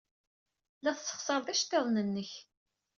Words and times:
La 0.83 0.91
tessexṣared 0.97 1.47
iceḍḍiḍen-nnek. 1.53 2.31